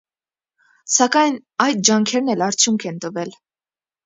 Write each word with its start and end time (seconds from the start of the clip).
Սակայն 0.93 1.37
այդ 1.67 1.83
ջանքերն 1.91 2.33
էլ 2.37 2.43
արդյունք 2.47 2.89
են 2.93 2.99
տվել։ 3.05 3.39